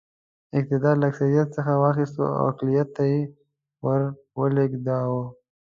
[0.57, 3.21] اقتدار له اکثریت څخه واخیست او اقلیت ته یې
[3.85, 4.01] ور
[4.39, 5.23] ولېږداوه.